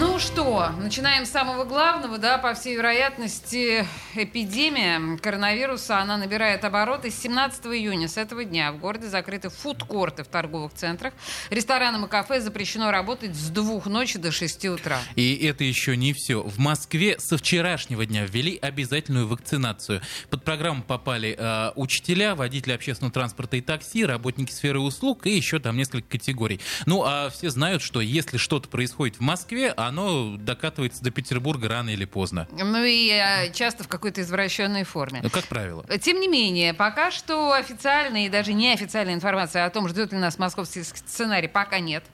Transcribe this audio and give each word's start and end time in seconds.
Ну 0.00 0.18
что, 0.18 0.70
начинаем 0.78 1.26
с 1.26 1.30
самого 1.30 1.64
главного, 1.64 2.16
да, 2.16 2.38
по 2.38 2.54
всей 2.54 2.76
вероятности, 2.76 3.86
эпидемия 4.14 5.18
коронавируса, 5.18 5.98
она 5.98 6.16
набирает 6.16 6.64
обороты 6.64 7.10
с 7.10 7.16
17 7.16 7.66
июня, 7.66 8.08
с 8.08 8.16
этого 8.16 8.44
дня. 8.44 8.72
В 8.72 8.78
городе 8.78 9.08
закрыты 9.08 9.50
фудкорты 9.50 10.24
в 10.24 10.28
торговых 10.28 10.72
центрах. 10.72 11.12
Ресторанам 11.50 12.06
и 12.06 12.08
кафе 12.08 12.40
запрещено 12.40 12.90
работать 12.90 13.34
с 13.34 13.50
двух 13.50 13.86
ночи 13.86 14.18
до 14.18 14.32
6 14.32 14.64
утра. 14.66 14.98
И 15.14 15.34
это 15.44 15.64
еще 15.64 15.96
не 15.96 16.14
все. 16.14 16.42
В 16.42 16.58
Москве 16.58 17.18
со 17.18 17.36
вчерашнего 17.36 18.06
дня 18.06 18.24
ввели 18.24 18.56
обязательную 18.56 19.28
вакцинацию. 19.28 20.00
Под 20.30 20.42
программу 20.42 20.82
попали 20.82 21.36
э, 21.38 21.72
учителя, 21.76 22.34
водители 22.34 22.72
общественного 22.72 23.12
транспорта 23.12 23.58
и 23.58 23.60
такси, 23.60 24.06
работники 24.06 24.52
сферы 24.52 24.80
услуг 24.80 25.26
и 25.26 25.36
еще 25.36 25.58
там 25.58 25.76
несколько 25.76 26.08
категорий. 26.08 26.60
Ну, 26.86 27.02
а 27.04 27.28
все 27.28 27.50
знают, 27.50 27.82
что 27.82 28.00
если 28.00 28.38
что-то 28.38 28.68
происходит 28.68 29.16
в 29.16 29.20
Москве, 29.20 29.74
оно 29.86 30.36
докатывается 30.36 31.02
до 31.02 31.10
Петербурга 31.10 31.68
рано 31.68 31.90
или 31.90 32.04
поздно. 32.04 32.48
Ну 32.52 32.84
и 32.84 33.08
э, 33.08 33.52
часто 33.52 33.84
в 33.84 33.88
какой-то 33.88 34.20
извращенной 34.20 34.84
форме. 34.84 35.20
Ну, 35.22 35.30
как 35.30 35.44
правило. 35.44 35.84
Тем 35.98 36.20
не 36.20 36.28
менее, 36.28 36.74
пока 36.74 37.10
что 37.10 37.52
официальной 37.52 38.26
и 38.26 38.28
даже 38.28 38.52
неофициальной 38.52 39.14
информации 39.14 39.60
о 39.60 39.70
том, 39.70 39.88
ждет 39.88 40.12
ли 40.12 40.18
нас 40.18 40.38
московский 40.38 40.82
сценарий, 40.82 41.48
пока 41.48 41.78
нет. 41.78 42.04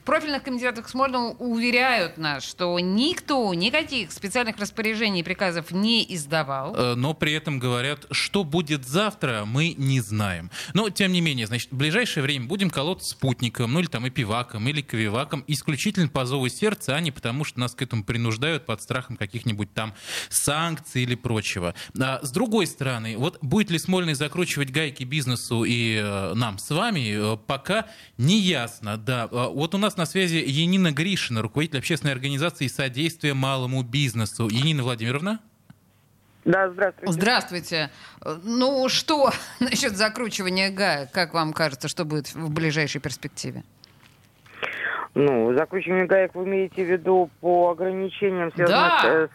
В 0.00 0.04
профильных 0.04 0.42
комитетах 0.42 0.88
Смольного 0.88 1.30
уверяют 1.32 2.18
нас, 2.18 2.44
что 2.44 2.78
никто 2.78 3.52
никаких 3.54 4.12
специальных 4.12 4.58
распоряжений 4.58 5.20
и 5.20 5.22
приказов 5.22 5.70
не 5.70 6.04
издавал. 6.14 6.74
Э, 6.74 6.94
но 6.94 7.14
при 7.14 7.32
этом 7.32 7.58
говорят, 7.58 8.06
что 8.10 8.44
будет 8.44 8.86
завтра, 8.86 9.44
мы 9.46 9.74
не 9.76 10.00
знаем. 10.00 10.50
Но, 10.74 10.90
тем 10.90 11.12
не 11.12 11.20
менее, 11.20 11.46
значит, 11.46 11.70
в 11.70 11.76
ближайшее 11.76 12.22
время 12.22 12.46
будем 12.46 12.70
колоть 12.70 13.02
спутником, 13.02 13.72
ну 13.72 13.80
или 13.80 13.86
там 13.86 14.08
эпиваком, 14.08 14.68
или 14.68 14.82
кавиваком, 14.82 15.44
исключительно 15.46 16.08
по 16.08 16.24
зову 16.24 16.48
сердца, 16.48 16.96
а 16.96 17.00
не 17.00 17.10
потому, 17.10 17.44
что 17.44 17.60
нас 17.60 17.74
к 17.74 17.82
этому 17.82 18.04
принуждают 18.04 18.66
под 18.66 18.82
страхом 18.82 19.16
каких-нибудь 19.16 19.72
там 19.72 19.94
санкций 20.28 21.02
или 21.02 21.14
прочего. 21.14 21.74
А 21.98 22.20
с 22.22 22.30
другой 22.30 22.66
стороны, 22.66 23.16
вот 23.16 23.38
будет 23.42 23.70
ли 23.70 23.78
Смольный 23.78 24.14
закручивать 24.14 24.70
гайки 24.70 25.04
бизнесу 25.04 25.64
и 25.64 25.96
э, 25.96 26.34
нам 26.34 26.58
с 26.58 26.70
вами, 26.70 27.34
э, 27.34 27.36
пока 27.36 27.86
не 28.18 28.38
ясно. 28.38 28.96
Да, 28.96 29.28
вот 29.62 29.76
у 29.76 29.78
нас 29.78 29.96
на 29.96 30.06
связи 30.06 30.42
Енина 30.44 30.90
Гришина, 30.90 31.40
руководитель 31.40 31.78
общественной 31.78 32.12
организации 32.12 32.66
содействия 32.66 33.32
малому 33.32 33.84
бизнесу. 33.84 34.48
Енина 34.48 34.82
Владимировна? 34.82 35.38
Да, 36.44 36.68
здравствуйте. 36.68 37.12
Здравствуйте. 37.12 37.90
Ну 38.42 38.88
что 38.88 39.30
насчет 39.60 39.96
закручивания 39.96 40.72
гаек? 40.72 41.12
Как 41.12 41.32
вам 41.32 41.52
кажется, 41.52 41.86
что 41.86 42.04
будет 42.04 42.34
в 42.34 42.52
ближайшей 42.52 43.00
перспективе? 43.00 43.62
Ну, 45.14 45.54
закручивание 45.56 46.06
гаек 46.06 46.34
вы 46.34 46.42
имеете 46.42 46.84
в 46.84 46.90
виду 46.90 47.30
по 47.40 47.70
ограничениям, 47.70 48.50
связанным 48.56 48.80
да. 48.80 49.00
с, 49.00 49.04
э, 49.04 49.28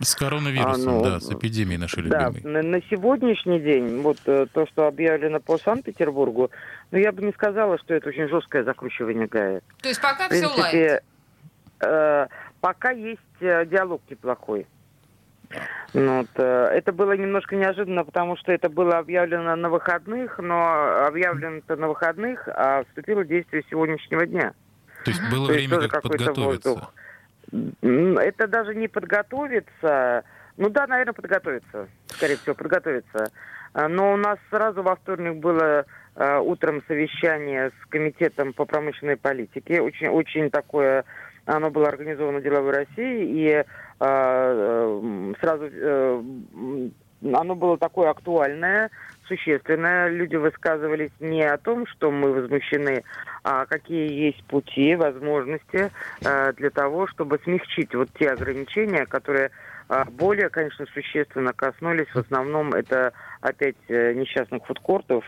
с 0.00 0.14
коронавирусом, 0.14 0.88
а, 0.88 0.92
ну, 0.92 1.02
да, 1.02 1.20
с 1.20 1.30
эпидемией 1.30 1.78
нашей 1.78 2.02
любимой. 2.04 2.40
Да, 2.40 2.48
на, 2.48 2.62
на 2.62 2.80
сегодняшний 2.82 3.60
день, 3.60 4.00
вот 4.00 4.18
э, 4.26 4.46
то, 4.52 4.66
что 4.66 4.86
объявлено 4.86 5.40
по 5.40 5.58
Санкт-Петербургу, 5.58 6.50
ну, 6.90 6.98
я 6.98 7.12
бы 7.12 7.22
не 7.22 7.32
сказала, 7.32 7.78
что 7.78 7.94
это 7.94 8.08
очень 8.08 8.28
жесткое 8.28 8.64
закручивание 8.64 9.26
гаек. 9.26 9.62
То 9.82 9.88
есть 9.88 10.00
пока 10.00 10.28
все 10.28 10.46
лайт? 10.46 11.04
Э, 11.80 12.26
пока 12.60 12.90
есть 12.90 13.20
э, 13.40 13.66
диалог 13.66 14.00
неплохой. 14.08 14.66
Ну, 15.92 16.20
вот, 16.20 16.30
э, 16.36 16.68
это 16.72 16.92
было 16.92 17.12
немножко 17.12 17.56
неожиданно, 17.56 18.04
потому 18.04 18.36
что 18.36 18.52
это 18.52 18.68
было 18.68 18.98
объявлено 18.98 19.54
на 19.56 19.68
выходных, 19.68 20.38
но 20.38 21.06
объявлено 21.06 21.56
это 21.56 21.76
на 21.76 21.88
выходных, 21.88 22.48
а 22.48 22.84
вступило 22.84 23.20
в 23.20 23.28
действие 23.28 23.64
сегодняшнего 23.68 24.24
дня. 24.26 24.54
То 25.04 25.10
есть 25.10 25.20
было 25.30 25.48
То 25.48 25.52
время 25.52 25.88
как 25.88 26.02
подготовиться? 26.02 26.70
Воздух. 26.70 26.94
Это 27.52 28.48
даже 28.48 28.74
не 28.74 28.88
подготовиться. 28.88 30.24
Ну 30.56 30.68
да, 30.68 30.86
наверное, 30.86 31.12
подготовиться. 31.12 31.88
Скорее 32.06 32.36
всего, 32.36 32.54
подготовиться. 32.54 33.30
А, 33.74 33.88
но 33.88 34.12
у 34.12 34.16
нас 34.16 34.38
сразу 34.50 34.82
во 34.82 34.96
вторник 34.96 35.36
было 35.36 35.84
э, 36.14 36.38
утром 36.38 36.82
совещание 36.86 37.70
с 37.70 37.86
комитетом 37.88 38.52
по 38.52 38.64
промышленной 38.64 39.16
политике. 39.16 39.80
Очень, 39.80 40.08
очень 40.08 40.50
такое, 40.50 41.04
оно 41.46 41.70
было 41.70 41.88
организовано 41.88 42.40
деловой 42.40 42.72
России, 42.72 43.24
и 43.24 43.48
э, 43.48 43.64
э, 44.00 45.32
сразу 45.40 45.68
э, 45.72 46.22
оно 47.22 47.54
было 47.54 47.78
такое 47.78 48.10
актуальное, 48.10 48.90
существенное. 49.26 50.08
Люди 50.08 50.36
высказывались 50.36 51.12
не 51.20 51.42
о 51.42 51.58
том, 51.58 51.86
что 51.86 52.10
мы 52.10 52.32
возмущены, 52.32 53.04
а 53.44 53.66
какие 53.66 54.12
есть 54.12 54.42
пути, 54.44 54.94
возможности 54.94 55.90
э, 56.24 56.52
для 56.54 56.70
того, 56.70 57.06
чтобы 57.06 57.38
смягчить 57.44 57.94
вот 57.94 58.08
те 58.18 58.30
ограничения, 58.30 59.06
которые 59.06 59.50
э, 59.88 60.04
более, 60.10 60.48
конечно, 60.48 60.86
существенно 60.92 61.52
коснулись. 61.52 62.08
В 62.12 62.18
основном 62.18 62.72
это 62.72 63.12
опять 63.40 63.76
э, 63.88 64.12
несчастных 64.14 64.64
фудкортов 64.66 65.24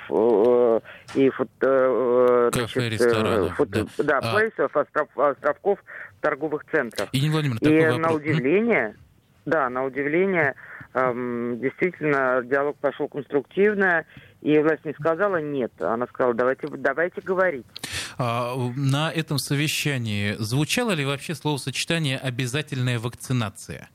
и 1.14 1.30
фуд, 1.30 1.50
Кафе, 1.60 2.96
значит, 2.96 3.52
фуд, 3.56 3.70
да, 3.70 3.84
да 3.98 4.18
а... 4.18 4.34
плейсов, 4.34 4.76
остров, 4.76 5.08
островков 5.18 5.78
торговых 6.20 6.64
центрах. 6.72 7.08
И, 7.12 7.28
Владимир, 7.28 7.56
и 7.60 7.98
на 7.98 8.12
удивление, 8.12 8.94
да, 9.46 9.68
на 9.68 9.84
удивление, 9.84 10.54
эм, 10.94 11.58
действительно 11.60 12.42
диалог 12.44 12.76
пошел 12.78 13.08
конструктивно, 13.08 14.04
и 14.40 14.58
власть 14.58 14.84
не 14.84 14.92
сказала 14.92 15.40
нет, 15.40 15.72
она 15.80 16.06
сказала 16.06 16.34
давайте, 16.34 16.68
давайте 16.68 17.20
говорить. 17.20 17.66
А, 18.18 18.54
на 18.76 19.10
этом 19.12 19.38
совещании 19.38 20.34
звучало 20.38 20.92
ли 20.92 21.04
вообще 21.04 21.34
словосочетание 21.34 22.18
«обязательная 22.18 22.98
вакцинация»? 22.98 23.88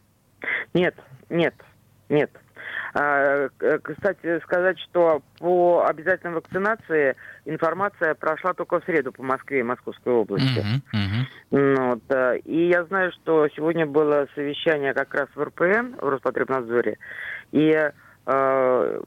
Нет, 0.73 0.95
нет, 1.29 1.55
нет. 2.09 2.31
А, 2.93 3.49
кстати, 3.83 4.39
сказать, 4.41 4.79
что 4.79 5.21
по 5.39 5.85
обязательной 5.87 6.35
вакцинации 6.35 7.15
информация 7.45 8.15
прошла 8.15 8.53
только 8.53 8.79
в 8.79 8.85
среду 8.85 9.11
по 9.11 9.23
Москве 9.23 9.59
и 9.59 9.63
Московской 9.63 10.13
области. 10.13 10.59
Uh-huh, 10.59 11.21
uh-huh. 11.51 11.75
Вот, 11.77 12.01
э, 12.09 12.37
и 12.39 12.69
я 12.69 12.83
знаю, 12.85 13.11
что 13.11 13.47
сегодня 13.49 13.85
было 13.85 14.27
совещание 14.35 14.93
как 14.93 15.13
раз 15.13 15.27
в 15.35 15.41
РПН, 15.41 15.95
в 15.99 16.09
Роспотребнадзоре, 16.09 16.97
и 17.51 17.91
э, 18.25 19.01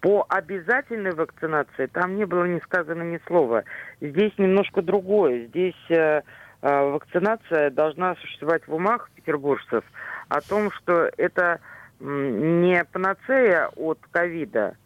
по 0.00 0.26
обязательной 0.28 1.12
вакцинации 1.12 1.86
там 1.86 2.16
не 2.16 2.24
было 2.24 2.44
ни 2.44 2.60
сказано 2.60 3.02
ни 3.02 3.20
слова. 3.26 3.64
Здесь 4.00 4.32
немножко 4.38 4.82
другое. 4.82 5.46
Здесь 5.46 5.90
э, 5.90 6.22
э, 6.62 6.90
вакцинация 6.90 7.70
должна 7.70 8.14
существовать 8.16 8.66
в 8.66 8.74
умах 8.74 9.10
петербуржцев 9.14 9.84
о 10.28 10.40
том, 10.40 10.70
что 10.72 11.10
это 11.16 11.60
не 12.00 12.84
панацея 12.84 13.68
от 13.76 13.98
ковида, 14.10 14.76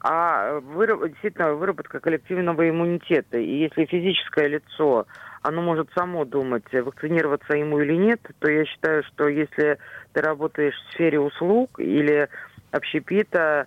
а 0.00 0.60
выраб, 0.60 1.08
действительно 1.08 1.54
выработка 1.54 2.00
коллективного 2.00 2.68
иммунитета. 2.68 3.38
И 3.38 3.58
если 3.58 3.86
физическое 3.86 4.48
лицо, 4.48 5.06
оно 5.42 5.62
может 5.62 5.88
само 5.94 6.24
думать, 6.24 6.64
вакцинироваться 6.72 7.54
ему 7.54 7.80
или 7.80 7.94
нет, 7.94 8.20
то 8.38 8.50
я 8.50 8.64
считаю, 8.64 9.02
что 9.04 9.28
если 9.28 9.78
ты 10.12 10.20
работаешь 10.20 10.74
в 10.74 10.92
сфере 10.92 11.20
услуг 11.20 11.78
или 11.78 12.28
общепита, 12.70 13.66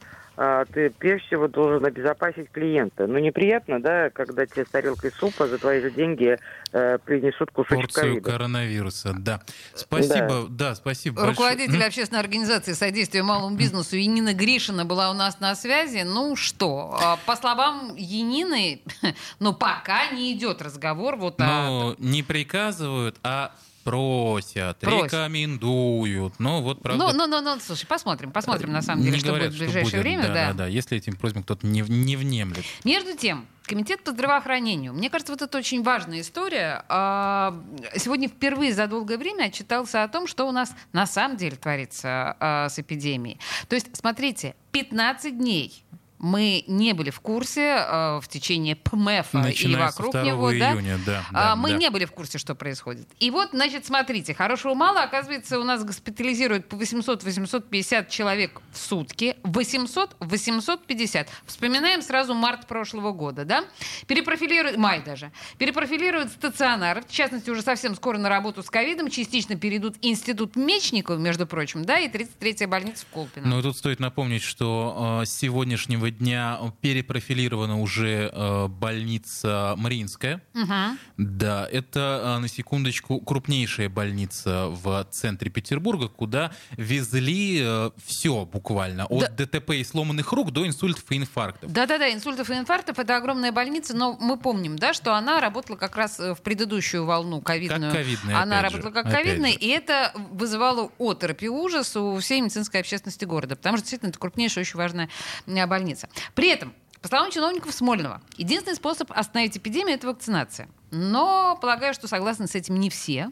ты 0.71 0.91
прежде 0.91 1.25
всего 1.27 1.47
должен 1.47 1.83
обезопасить 1.83 2.51
клиента. 2.51 3.07
Ну, 3.07 3.17
неприятно, 3.17 3.81
да, 3.81 4.11
когда 4.11 4.45
тебе 4.45 4.65
с 4.65 4.69
тарелкой 4.69 5.11
супа 5.11 5.47
за 5.47 5.57
твои 5.57 5.81
же 5.81 5.89
деньги 5.89 6.37
э, 6.71 6.97
принесут 7.03 7.49
кусочек 7.49 7.87
Порцию 7.87 8.03
ковида. 8.03 8.31
коронавируса, 8.31 9.15
да. 9.17 9.41
Спасибо, 9.73 10.45
да, 10.47 10.69
да 10.69 10.75
спасибо 10.75 11.25
Руководитель 11.25 11.71
большое. 11.71 11.87
общественной 11.87 12.21
организации 12.21 12.73
содействия 12.73 13.23
малому 13.23 13.55
бизнесу 13.55 13.95
Енина 13.95 14.35
Гришина 14.35 14.85
была 14.85 15.09
у 15.09 15.13
нас 15.13 15.39
на 15.39 15.55
связи. 15.55 16.03
Ну 16.05 16.35
что, 16.35 16.95
а, 17.01 17.17
по 17.25 17.35
словам 17.35 17.95
Енины, 17.95 18.81
ну 19.39 19.53
пока 19.53 20.11
не 20.11 20.33
идет 20.33 20.61
разговор 20.61 21.15
вот 21.15 21.39
Но 21.39 21.45
о... 21.45 21.95
не 21.97 22.21
приказывают, 22.21 23.17
а 23.23 23.53
просят, 23.91 24.77
просят, 24.79 25.13
рекомендуют. 25.13 26.33
Ну, 26.39 26.61
вот 26.61 26.81
правда. 26.81 27.05
Ну, 27.05 27.13
ну, 27.13 27.27
ну, 27.27 27.41
ну, 27.41 27.59
слушай, 27.59 27.85
посмотрим, 27.85 28.31
посмотрим, 28.31 28.71
на 28.71 28.81
самом 28.81 29.03
деле, 29.03 29.13
не 29.15 29.19
что 29.19 29.29
говорят, 29.29 29.49
будет 29.49 29.57
в 29.57 29.63
ближайшее 29.63 29.91
будет, 29.91 30.01
время. 30.01 30.21
Да, 30.23 30.27
да. 30.27 30.33
да, 30.33 30.53
да, 30.53 30.67
если 30.67 30.97
этим 30.97 31.15
просьбам 31.15 31.43
кто-то 31.43 31.65
не, 31.65 31.81
не 31.81 32.15
внемлет. 32.17 32.65
Между 32.83 33.15
тем, 33.15 33.47
Комитет 33.67 34.01
по 34.01 34.11
здравоохранению. 34.11 34.93
Мне 34.93 35.09
кажется, 35.09 35.33
вот 35.33 35.41
это 35.41 35.57
очень 35.57 35.83
важная 35.83 36.21
история. 36.21 36.85
А, 36.87 37.61
сегодня 37.97 38.29
впервые 38.29 38.73
за 38.73 38.87
долгое 38.87 39.17
время 39.17 39.45
отчитался 39.45 40.03
о 40.03 40.07
том, 40.07 40.25
что 40.25 40.45
у 40.47 40.53
нас 40.53 40.73
на 40.93 41.05
самом 41.05 41.35
деле 41.35 41.57
творится 41.57 42.37
а, 42.39 42.69
с 42.69 42.79
эпидемией. 42.79 43.39
То 43.67 43.75
есть, 43.75 43.93
смотрите, 43.93 44.55
15 44.71 45.37
дней 45.37 45.83
мы 46.27 46.63
не 46.67 46.93
были 46.93 47.09
в 47.09 47.21
курсе 47.21 47.77
э, 47.79 48.19
в 48.21 48.27
течение 48.27 48.75
ПМЭФа 48.75 49.47
и 49.47 49.75
вокруг 49.75 50.13
него, 50.15 50.51
да? 50.51 50.73
Июня, 50.73 50.99
да, 51.05 51.23
а, 51.29 51.33
да 51.33 51.55
мы 51.55 51.69
да. 51.69 51.77
не 51.77 51.89
были 51.89 52.05
в 52.05 52.11
курсе, 52.11 52.37
что 52.37 52.53
происходит. 52.53 53.07
И 53.19 53.31
вот, 53.31 53.51
значит, 53.53 53.85
смотрите, 53.85 54.33
хорошего 54.33 54.73
мало, 54.73 55.01
оказывается, 55.01 55.57
у 55.59 55.63
нас 55.63 55.83
госпитализируют 55.83 56.67
по 56.67 56.75
800-850 56.75 58.09
человек 58.09 58.61
в 58.71 58.77
сутки, 58.77 59.37
800-850. 59.43 61.27
Вспоминаем 61.45 62.01
сразу 62.01 62.33
март 62.33 62.67
прошлого 62.67 63.13
года, 63.13 63.45
да? 63.45 63.63
Перепрофилируют, 64.07 64.77
май 64.77 65.01
даже, 65.01 65.31
перепрофилируют 65.57 66.31
стационары, 66.31 67.03
в 67.07 67.11
частности, 67.11 67.49
уже 67.49 67.61
совсем 67.61 67.95
скоро 67.95 68.17
на 68.17 68.27
работу 68.27 68.63
с 68.63 68.69
ковидом, 68.69 69.09
частично 69.09 69.55
перейдут 69.55 69.95
институт 70.01 70.57
Мечников, 70.57 71.19
между 71.19 71.47
прочим, 71.47 71.85
да, 71.85 71.99
и 71.99 72.09
33-я 72.09 72.67
больница 72.67 73.05
в 73.05 73.13
Колпино. 73.13 73.47
Ну, 73.47 73.61
тут 73.61 73.77
стоит 73.77 73.99
напомнить, 74.01 74.43
что 74.43 75.21
э, 75.21 75.25
с 75.25 75.37
сегодняшнего 75.37 76.11
дня 76.17 76.59
перепрофилирована 76.81 77.79
уже 77.79 78.29
э, 78.33 78.67
больница 78.67 79.75
Мариинская. 79.77 80.41
Угу. 80.53 80.97
Да, 81.17 81.67
это, 81.71 82.35
э, 82.37 82.39
на 82.39 82.47
секундочку, 82.47 83.19
крупнейшая 83.21 83.89
больница 83.89 84.67
в 84.67 85.05
центре 85.11 85.49
Петербурга, 85.49 86.07
куда 86.07 86.51
везли 86.71 87.59
э, 87.61 87.91
все 88.05 88.45
буквально. 88.45 89.05
От 89.05 89.35
Да. 89.35 89.45
ДТП 89.45 89.71
и 89.71 89.83
сломанных 89.83 90.31
рук 90.31 90.51
до 90.51 90.65
инсультов 90.67 91.03
и 91.09 91.17
инфарктов. 91.17 91.71
Да-да-да, 91.71 92.11
инсультов 92.13 92.49
и 92.49 92.53
инфарктов 92.53 92.99
это 92.99 93.15
огромная 93.17 93.51
больница, 93.51 93.95
но 93.95 94.17
мы 94.19 94.37
помним, 94.37 94.77
да, 94.77 94.93
что 94.93 95.15
она 95.15 95.39
работала 95.39 95.75
как 95.77 95.95
раз 95.95 96.19
в 96.19 96.37
предыдущую 96.43 97.05
волну 97.05 97.41
ковидную. 97.41 97.91
Как 97.91 98.01
ковидная, 98.01 98.41
Она 98.41 98.59
опять 98.59 98.71
же, 98.71 98.77
работала 98.77 99.03
как 99.03 99.11
ковидная, 99.13 99.51
и 99.51 99.67
это 99.67 100.11
вызывало 100.31 100.91
оторопь 100.99 101.43
и 101.43 101.49
ужас 101.49 101.95
у 101.95 102.17
всей 102.19 102.41
медицинской 102.41 102.81
общественности 102.81 103.25
города, 103.25 103.55
потому 103.55 103.77
что 103.77 103.83
действительно 103.83 104.09
это 104.09 104.19
крупнейшая, 104.19 104.63
очень 104.63 104.77
важная 104.77 105.09
э, 105.45 105.51
больница. 105.97 106.09
При 106.35 106.49
этом, 106.49 106.73
по 107.01 107.07
словам 107.07 107.31
чиновников 107.31 107.73
Смольного, 107.73 108.21
единственный 108.37 108.75
способ 108.75 109.11
остановить 109.11 109.57
эпидемию– 109.57 109.95
это 109.95 110.07
вакцинация. 110.07 110.67
Но 110.89 111.57
полагаю, 111.61 111.93
что 111.93 112.07
согласны 112.07 112.47
с 112.47 112.55
этим 112.55 112.79
не 112.79 112.89
все. 112.89 113.29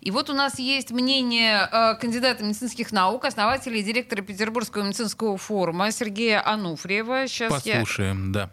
И 0.00 0.10
вот 0.10 0.30
у 0.30 0.34
нас 0.34 0.58
есть 0.58 0.90
мнение 0.90 1.68
э, 1.70 1.94
кандидата 1.96 2.42
медицинских 2.42 2.90
наук, 2.90 3.26
основателя 3.26 3.78
и 3.78 3.82
директора 3.82 4.22
Петербургского 4.22 4.82
медицинского 4.82 5.36
форума 5.36 5.90
Сергея 5.92 6.46
Ануфриева. 6.46 7.28
Сейчас 7.28 7.66
я 7.66 7.80
Послушаем, 7.80 8.32
да. 8.32 8.50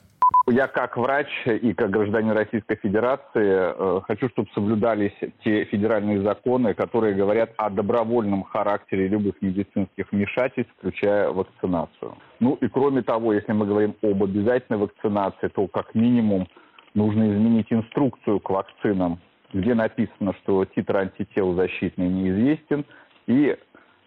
Я 0.48 0.68
как 0.68 0.98
врач 0.98 1.28
и 1.46 1.74
как 1.74 1.90
гражданин 1.90 2.32
Российской 2.32 2.76
Федерации 2.76 3.24
э, 3.36 4.02
хочу, 4.06 4.28
чтобы 4.28 4.50
соблюдались 4.54 5.14
те 5.42 5.64
федеральные 5.64 6.22
законы, 6.22 6.74
которые 6.74 7.16
говорят 7.16 7.52
о 7.56 7.70
добровольном 7.70 8.44
характере 8.44 9.08
любых 9.08 9.42
медицинских 9.42 10.12
вмешательств, 10.12 10.74
включая 10.78 11.30
вакцинацию. 11.30 12.18
Ну 12.42 12.56
и 12.56 12.68
кроме 12.68 13.04
того, 13.04 13.32
если 13.32 13.54
мы 13.54 13.66
говорим 13.66 13.96
об 14.02 14.22
обязательной 14.22 14.80
вакцинации, 14.80 15.48
то 15.48 15.66
как 15.68 15.96
минимум 15.96 16.46
нужно 16.94 17.24
изменить 17.32 17.72
инструкцию 17.72 18.42
к 18.42 18.50
вакцинам, 18.50 19.20
где 19.54 19.74
написано, 19.74 20.34
что 20.44 20.66
титр 20.66 20.98
антител 20.98 21.54
защитный 21.54 22.10
неизвестен 22.10 22.84
и 23.28 23.56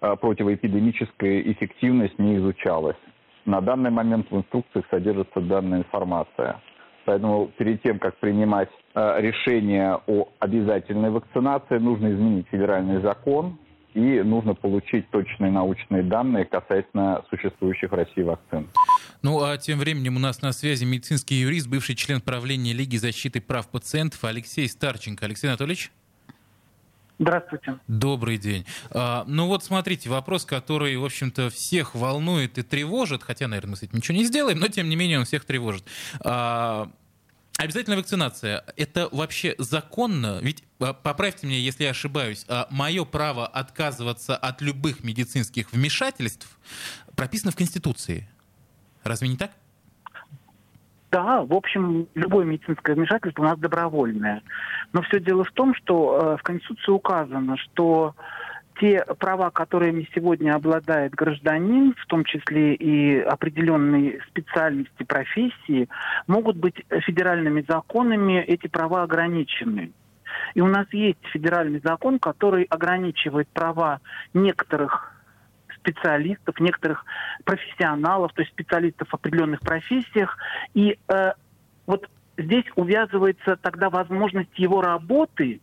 э, 0.02 0.16
противоэпидемическая 0.16 1.40
эффективность 1.40 2.18
не 2.18 2.36
изучалась. 2.36 2.96
На 3.46 3.60
данный 3.60 3.90
момент 3.90 4.26
в 4.30 4.36
инструкциях 4.36 4.84
содержится 4.90 5.40
данная 5.40 5.78
информация. 5.78 6.60
Поэтому 7.04 7.46
перед 7.56 7.80
тем, 7.82 8.00
как 8.00 8.18
принимать 8.18 8.68
э, 8.94 9.20
решение 9.20 10.00
о 10.08 10.28
обязательной 10.40 11.10
вакцинации, 11.10 11.78
нужно 11.78 12.12
изменить 12.12 12.48
федеральный 12.50 13.00
закон 13.00 13.56
и 13.94 14.20
нужно 14.22 14.54
получить 14.54 15.08
точные 15.10 15.52
научные 15.52 16.02
данные 16.02 16.44
касательно 16.44 17.22
существующих 17.30 17.92
в 17.92 17.94
России 17.94 18.22
вакцин. 18.22 18.68
Ну, 19.22 19.40
а 19.42 19.56
тем 19.56 19.78
временем 19.78 20.16
у 20.16 20.18
нас 20.18 20.42
на 20.42 20.52
связи 20.52 20.84
медицинский 20.84 21.36
юрист, 21.36 21.68
бывший 21.68 21.94
член 21.94 22.20
правления 22.20 22.72
Лиги 22.72 22.96
защиты 22.96 23.40
прав 23.40 23.70
пациентов 23.70 24.24
Алексей 24.24 24.68
Старченко. 24.68 25.24
Алексей 25.24 25.46
Анатольевич? 25.46 25.92
Здравствуйте. 27.18 27.78
Добрый 27.88 28.36
день. 28.36 28.66
А, 28.90 29.24
ну 29.26 29.46
вот 29.46 29.64
смотрите, 29.64 30.10
вопрос, 30.10 30.44
который, 30.44 30.96
в 30.96 31.04
общем-то, 31.04 31.48
всех 31.48 31.94
волнует 31.94 32.58
и 32.58 32.62
тревожит, 32.62 33.22
хотя, 33.22 33.48
наверное, 33.48 33.70
мы 33.70 33.76
с 33.76 33.82
этим 33.82 33.96
ничего 33.96 34.18
не 34.18 34.24
сделаем, 34.24 34.58
но 34.58 34.68
тем 34.68 34.88
не 34.88 34.96
менее 34.96 35.18
он 35.18 35.24
всех 35.24 35.46
тревожит. 35.46 35.84
А, 36.20 36.90
обязательная 37.56 37.96
вакцинация. 37.96 38.64
Это 38.76 39.08
вообще 39.12 39.54
законно? 39.56 40.40
Ведь, 40.42 40.62
а, 40.78 40.92
поправьте 40.92 41.46
меня, 41.46 41.58
если 41.58 41.84
я 41.84 41.90
ошибаюсь, 41.90 42.44
мое 42.68 43.04
право 43.06 43.46
отказываться 43.46 44.36
от 44.36 44.60
любых 44.60 45.02
медицинских 45.02 45.72
вмешательств 45.72 46.58
прописано 47.14 47.50
в 47.50 47.56
Конституции. 47.56 48.28
Разве 49.04 49.28
не 49.28 49.36
так? 49.38 49.52
Да, 51.10 51.42
в 51.42 51.52
общем, 51.52 52.08
любое 52.14 52.44
медицинское 52.44 52.94
вмешательство 52.94 53.42
у 53.42 53.46
нас 53.46 53.58
добровольное. 53.58 54.42
Но 54.92 55.02
все 55.02 55.20
дело 55.20 55.44
в 55.44 55.52
том, 55.52 55.74
что 55.74 56.34
э, 56.34 56.36
в 56.36 56.42
Конституции 56.42 56.90
указано, 56.90 57.56
что 57.56 58.14
те 58.80 59.04
права, 59.18 59.50
которыми 59.50 60.08
сегодня 60.14 60.54
обладает 60.54 61.14
гражданин, 61.14 61.94
в 61.96 62.06
том 62.06 62.24
числе 62.24 62.74
и 62.74 63.20
определенные 63.20 64.20
специальности, 64.28 65.04
профессии, 65.04 65.88
могут 66.26 66.56
быть 66.56 66.84
федеральными 67.04 67.64
законами 67.66 68.40
эти 68.42 68.66
права 68.66 69.02
ограничены. 69.02 69.92
И 70.54 70.60
у 70.60 70.66
нас 70.66 70.86
есть 70.92 71.24
федеральный 71.32 71.80
закон, 71.82 72.18
который 72.18 72.64
ограничивает 72.64 73.48
права 73.48 74.00
некоторых 74.34 75.15
специалистов, 75.86 76.58
некоторых 76.58 77.04
профессионалов, 77.44 78.32
то 78.32 78.42
есть 78.42 78.52
специалистов 78.52 79.08
в 79.08 79.14
определенных 79.14 79.60
профессиях. 79.60 80.36
И 80.74 80.98
э, 81.08 81.32
вот 81.86 82.08
здесь 82.36 82.64
увязывается 82.74 83.56
тогда 83.56 83.88
возможность 83.88 84.58
его 84.58 84.82
работы 84.82 85.60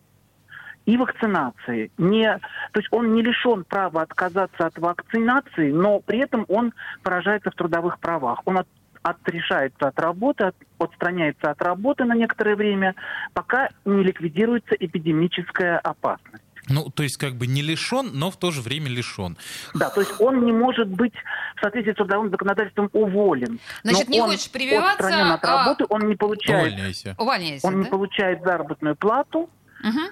и 0.86 0.98
вакцинации. 0.98 1.92
Не, 1.98 2.40
то 2.72 2.80
есть 2.80 2.88
он 2.92 3.14
не 3.14 3.22
лишен 3.22 3.64
права 3.64 4.02
отказаться 4.02 4.66
от 4.66 4.78
вакцинации, 4.78 5.72
но 5.72 6.00
при 6.00 6.20
этом 6.20 6.46
он 6.48 6.74
поражается 7.04 7.52
в 7.52 7.56
трудовых 7.56 8.00
правах. 8.00 8.42
Он 8.46 8.60
от, 8.60 8.68
отрешается 9.02 9.88
от 9.88 10.00
работы, 10.00 10.46
от- 10.46 10.56
отстраняется 10.78 11.52
от 11.52 11.62
работы 11.62 12.04
на 12.06 12.16
некоторое 12.16 12.56
время, 12.56 12.96
пока 13.34 13.70
не 13.86 14.04
ликвидируется 14.04 14.76
эпидемическая 14.76 15.80
опасность. 15.80 16.44
Ну, 16.70 16.90
то 16.90 17.04
есть 17.04 17.18
как 17.18 17.36
бы 17.36 17.46
не 17.48 17.62
лишен, 17.62 18.12
но 18.14 18.32
в 18.32 18.38
то 18.38 18.52
же 18.52 18.62
время 18.62 18.88
лишен. 18.90 19.38
Да, 19.74 19.90
то 19.90 20.02
есть 20.02 20.14
он 20.20 20.46
не 20.46 20.52
может 20.54 20.88
быть 20.88 21.14
в 21.58 21.62
соответствии 21.62 21.94
с 21.94 21.96
трудовым 21.98 22.30
законодательством 22.32 22.90
уволен. 22.94 23.60
Значит, 23.84 24.08
Но 24.08 24.14
не 24.16 24.22
он 24.22 24.30
хочешь 24.30 24.50
прививаться, 24.50 24.92
отстранен 25.06 25.32
от 25.32 25.44
а- 25.44 25.64
работы, 25.66 25.86
он 25.90 26.08
не 26.08 26.16
получает, 26.16 26.68
Увольняйся. 26.74 27.16
Увольняйся, 27.18 27.68
он 27.68 27.78
не 27.80 27.84
да? 27.84 27.90
получает 27.90 28.44
заработную 28.44 28.96
плату, 28.96 29.50
Мгм. 29.82 30.08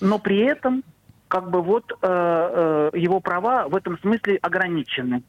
но 0.00 0.18
при 0.18 0.38
этом 0.46 0.84
как 1.26 1.50
бы 1.50 1.62
вот 1.62 1.90
э, 1.90 1.96
э, 2.02 2.90
его 2.98 3.20
права 3.20 3.68
в 3.68 3.74
этом 3.76 3.98
смысле 3.98 4.36
ограничены. 4.36 5.22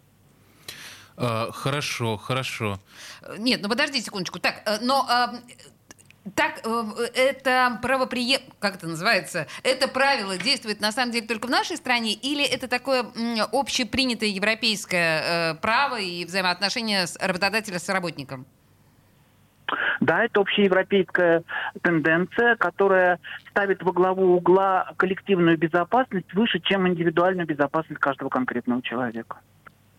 А, 1.17 1.51
хорошо, 1.51 2.15
хорошо. 2.15 2.79
Э, 3.21 3.35
Нет, 3.38 3.59
ну 3.61 3.67
подожди 3.69 3.99
секундочку. 4.01 4.39
Так, 4.39 4.61
э, 4.65 4.77
но 4.81 5.05
э, 5.09 5.38
так 6.35 6.61
э, 6.63 6.83
это 7.15 7.79
правоприем... 7.81 8.41
Как 8.59 8.75
это 8.75 8.88
называется? 8.88 9.47
Это 9.63 9.88
правило 9.88 10.38
действует 10.38 10.81
на 10.81 10.91
самом 10.91 11.11
деле 11.11 11.27
только 11.27 11.47
в 11.47 11.49
нашей 11.49 11.77
стране 11.77 12.13
или 12.13 12.45
это 12.45 12.67
такое 12.67 13.05
общепринятое 13.51 14.29
европейское 14.29 15.53
э, 15.53 15.55
право 15.55 15.99
и 15.99 16.25
взаимоотношения 16.25 17.07
с 17.07 17.17
работодателя 17.19 17.79
с 17.79 17.89
работником? 17.89 18.45
Да, 20.01 20.23
это 20.23 20.39
общеевропейская 20.39 21.43
тенденция, 21.81 22.55
которая 22.55 23.19
ставит 23.51 23.83
во 23.83 23.91
главу 23.91 24.35
угла 24.35 24.93
коллективную 24.97 25.57
безопасность 25.57 26.33
выше, 26.33 26.59
чем 26.59 26.88
индивидуальную 26.88 27.45
безопасность 27.45 28.01
каждого 28.01 28.29
конкретного 28.29 28.81
человека. 28.81 29.38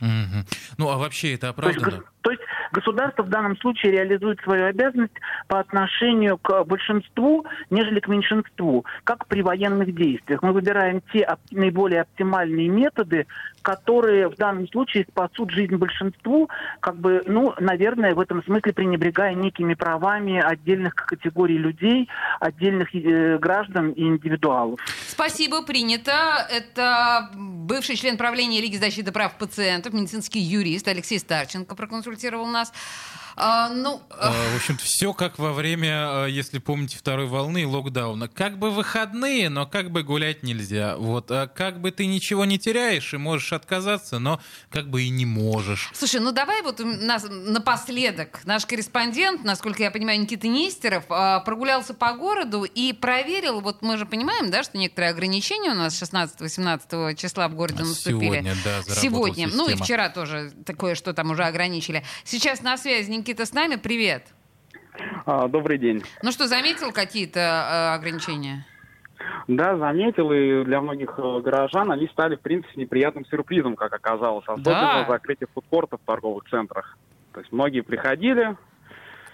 Мгм. 0.01 0.47
Ну, 0.79 0.89
а 0.89 0.97
вообще 0.97 1.35
это 1.35 1.53
То 1.53 1.69
есть, 1.69 1.79
оправдано? 1.79 2.05
То 2.23 2.31
есть 2.31 2.43
государство 2.73 3.23
в 3.23 3.29
данном 3.29 3.57
случае 3.59 3.93
реализует 3.93 4.41
свою 4.41 4.67
обязанность 4.67 5.15
по 5.49 5.61
отношению 5.61 6.39
к 6.39 6.65
большинству, 6.65 7.47
нежели 7.71 8.01
к 8.01 8.09
меньшинству, 8.09 8.85
как 9.05 9.27
при 9.27 9.43
военных 9.43 9.95
действиях. 9.95 10.43
Мы 10.43 10.53
выбираем 10.53 11.03
те 11.13 11.27
наиболее 11.51 12.03
оптимальные 12.03 12.69
методы, 12.69 13.27
которые 13.63 14.29
в 14.29 14.37
данном 14.37 14.69
случае 14.69 15.07
спасут 15.11 15.51
жизнь 15.51 15.77
большинству, 15.77 16.49
как 16.81 16.97
бы, 16.97 17.23
ну, 17.27 17.55
наверное, 17.59 18.15
в 18.15 18.21
этом 18.21 18.43
смысле 18.45 18.73
пренебрегая 18.73 19.35
некими 19.35 19.75
правами 19.75 20.41
отдельных 20.41 20.95
категорий 20.95 21.59
людей, 21.59 22.09
отдельных 22.41 22.95
э, 22.95 23.39
граждан 23.39 23.91
и 23.93 24.03
индивидуалов. 24.03 24.81
Спасибо, 25.07 25.63
принято. 25.63 26.13
Это 26.51 27.31
бывший 27.35 27.97
член 27.97 28.17
правления 28.17 28.61
Лиги 28.61 28.77
защиты 28.77 29.13
прав 29.13 29.37
пациентов, 29.37 29.93
медицинский 29.93 30.41
юрист 30.41 30.89
Алексей 30.89 31.19
Старченко 31.19 31.75
проконсультировал 31.75 32.10
нас. 32.47 32.73
А, 33.37 33.69
ну, 33.69 34.03
а, 34.11 34.33
в 34.53 34.57
общем-то, 34.57 34.83
все 34.85 35.13
как 35.13 35.39
во 35.39 35.53
время, 35.53 36.27
э, 36.27 36.31
если 36.31 36.59
помните, 36.59 36.97
второй 36.97 37.27
волны 37.27 37.67
локдауна. 37.67 38.29
Как 38.29 38.59
бы 38.59 38.71
выходные, 38.71 39.49
но 39.49 39.67
как 39.67 39.91
бы 39.91 40.03
гулять 40.03 40.43
нельзя. 40.43 40.97
Вот, 40.97 41.31
а 41.31 41.47
как 41.47 41.81
бы 41.81 41.91
ты 41.91 42.07
ничего 42.07 42.45
не 42.45 42.59
теряешь 42.59 43.13
и 43.15 43.17
можешь 43.17 43.53
отказаться, 43.53 44.19
но 44.19 44.41
как 44.71 44.91
бы 44.91 45.03
и 45.03 45.09
не 45.09 45.27
можешь. 45.27 45.91
Слушай, 45.95 46.21
ну 46.21 46.33
давай 46.33 46.63
вот 46.63 46.81
у 46.81 46.87
нас 46.87 47.27
напоследок 47.29 48.41
наш 48.45 48.67
корреспондент, 48.67 49.45
насколько 49.45 49.83
я 49.83 49.91
понимаю, 49.91 50.21
Никита 50.21 50.49
Нестеров, 50.49 51.05
а, 51.09 51.41
прогулялся 51.41 51.95
по 51.95 52.13
городу 52.13 52.65
и 52.65 52.93
проверил, 52.93 53.61
вот 53.61 53.83
мы 53.83 53.97
же 53.97 54.07
понимаем, 54.07 54.51
да, 54.51 54.63
что 54.63 54.79
некоторые 54.79 55.11
ограничения 55.11 55.71
у 55.71 55.75
нас 55.75 56.01
16-18 56.01 57.15
числа 57.17 57.49
в 57.49 57.55
городе 57.55 57.85
наступили. 57.85 58.21
Сегодня, 58.21 58.57
да, 58.65 58.83
Сегодня, 58.95 59.47
система. 59.47 59.65
ну 59.65 59.71
и 59.71 59.77
вчера 59.77 60.09
тоже 60.09 60.53
такое, 60.65 60.95
что 60.95 61.13
там 61.13 61.31
уже 61.31 61.45
ограничили. 61.45 62.05
Сейчас 62.25 62.63
на 62.63 62.77
связи 62.77 63.11
Никита 63.21 63.45
с 63.45 63.53
нами, 63.53 63.77
привет. 63.77 64.29
А, 65.27 65.47
добрый 65.47 65.77
день. 65.77 66.03
Ну 66.23 66.33
что, 66.33 66.47
заметил 66.47 66.91
какие-то 66.91 67.39
э, 67.39 67.95
ограничения? 67.95 68.67
Да, 69.47 69.77
заметил, 69.77 70.33
и 70.33 70.65
для 70.65 70.81
многих 70.81 71.19
э, 71.19 71.41
горожан 71.43 71.93
они 71.93 72.09
стали, 72.09 72.37
в 72.37 72.41
принципе, 72.41 72.81
неприятным 72.81 73.27
сюрпризом, 73.27 73.77
как 73.77 73.93
оказалось, 73.93 74.45
особенно 74.49 75.05
да. 75.05 75.07
закрытие 75.07 75.49
фудкортов 75.53 76.01
в 76.01 76.07
торговых 76.07 76.49
центрах. 76.49 76.97
То 77.35 77.41
есть 77.41 77.53
многие 77.53 77.83
приходили, 77.83 78.57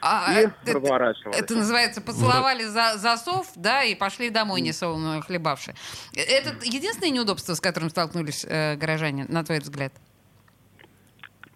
а, 0.02 0.32
и 0.32 0.46
это, 0.46 0.52
разворачивались. 0.66 1.38
Это 1.38 1.54
называется 1.54 2.00
поцеловали 2.00 2.64
за 2.64 2.94
засов, 2.96 3.46
да, 3.54 3.84
и 3.84 3.94
пошли 3.94 4.30
домой 4.30 4.62
несолоно 4.62 5.22
хлебавши. 5.22 5.76
Это 6.12 6.56
единственное 6.64 7.10
неудобство, 7.10 7.54
с 7.54 7.60
которым 7.60 7.90
столкнулись 7.90 8.44
э, 8.48 8.74
горожане, 8.74 9.26
на 9.28 9.44
твой 9.44 9.60
взгляд? 9.60 9.92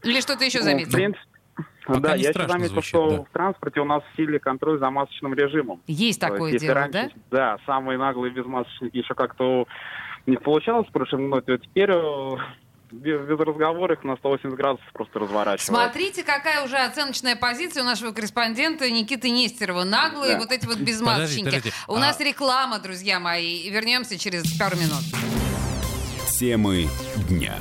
Или 0.03 0.21
что-то 0.21 0.45
еще 0.45 0.63
заметил? 0.63 0.87
Ну, 0.87 0.93
в 0.93 0.97
принципе, 0.97 1.30
Пока 1.87 2.01
да, 2.01 2.15
я 2.15 2.29
еще 2.31 2.49
заметил, 2.49 2.75
звучит, 2.75 2.89
что 2.89 3.11
да. 3.11 3.23
в 3.23 3.29
транспорте 3.33 3.81
у 3.81 3.85
нас 3.85 4.03
в 4.03 4.17
силе 4.17 4.39
контроль 4.39 4.79
за 4.79 4.91
масочным 4.91 5.35
режимом. 5.35 5.81
Есть 5.87 6.21
такое 6.21 6.53
есть, 6.53 6.65
дело, 6.65 6.75
раньше, 6.75 7.13
да? 7.31 7.57
Да, 7.57 7.59
самые 7.67 7.99
наглые 7.99 8.33
безмасочники 8.33 8.97
еще 8.97 9.15
как-то 9.15 9.67
не 10.27 10.37
получалось 10.37 10.89
в 10.89 10.93
прошлом 10.93 11.31
году, 11.31 11.55
а 11.55 11.59
теперь 11.59 11.91
э, 11.91 12.31
без, 12.93 13.21
без 13.23 13.39
разговора 13.39 13.95
их 13.95 14.05
на 14.05 14.17
180 14.17 14.57
градусов 14.57 14.87
просто 14.93 15.19
разворачивают. 15.19 15.63
Смотрите, 15.63 16.23
какая 16.23 16.65
уже 16.65 16.77
оценочная 16.77 17.37
позиция 17.37 17.83
у 17.83 17.87
нашего 17.87 18.13
корреспондента 18.13 18.91
Никиты 18.91 19.31
Нестерова. 19.31 19.85
Наглые 19.85 20.35
да. 20.35 20.41
вот 20.41 20.53
эти 20.53 20.67
вот 20.67 20.79
безмасочники. 20.79 21.45
Подожди, 21.45 21.71
подожди. 21.71 21.73
У 21.89 21.95
а... 21.95 22.01
нас 22.01 22.21
реклама, 22.21 22.79
друзья 22.79 23.21
мои. 23.21 23.69
Вернемся 23.71 24.19
через 24.19 24.59
пару 24.59 24.77
минут. 24.77 25.03
Темы 26.39 26.89
дня. 27.29 27.55